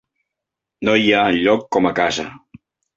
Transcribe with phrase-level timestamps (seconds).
[0.89, 2.31] No hi ha enlloc com a casa.